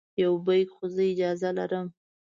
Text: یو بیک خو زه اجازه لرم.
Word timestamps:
یو 0.21 0.33
بیک 0.45 0.67
خو 0.75 0.85
زه 0.95 1.03
اجازه 1.11 1.49
لرم. 1.57 1.87